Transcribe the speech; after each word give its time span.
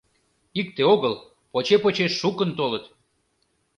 Икте 0.59 0.81
огыл— 0.93 1.13
поче-поче 1.51 2.05
шукын 2.19 2.49
толыт. 2.57 2.85